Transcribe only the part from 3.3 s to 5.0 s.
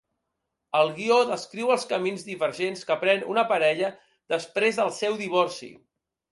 una parella després del